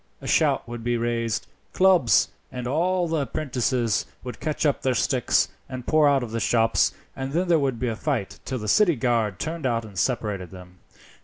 A 0.19 0.25
shout 0.25 0.67
would 0.67 0.83
be 0.83 0.97
raised 0.97 1.45
of 1.45 1.73
'Clubs!' 1.73 2.29
and 2.51 2.65
all 2.65 3.07
the 3.07 3.27
'prentices 3.27 4.07
would 4.23 4.39
catch 4.39 4.65
up 4.65 4.81
their 4.81 4.95
sticks 4.95 5.47
and 5.69 5.85
pour 5.85 6.09
out 6.09 6.23
of 6.23 6.31
the 6.31 6.39
shops, 6.39 6.91
and 7.15 7.33
then 7.33 7.47
there 7.49 7.59
would 7.59 7.77
be 7.79 7.87
a 7.87 7.95
fight 7.95 8.39
till 8.43 8.57
the 8.57 8.67
city 8.67 8.95
guard 8.95 9.37
turned 9.37 9.67
out 9.67 9.85
and 9.85 9.99
separated 9.99 10.49
them. 10.49 10.79